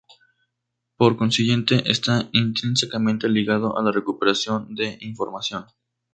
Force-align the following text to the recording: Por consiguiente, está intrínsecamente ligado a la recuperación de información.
Por 0.97 1.15
consiguiente, 1.15 1.83
está 1.91 2.27
intrínsecamente 2.31 3.29
ligado 3.29 3.77
a 3.77 3.83
la 3.83 3.91
recuperación 3.91 4.73
de 4.73 4.97
información. 4.99 5.65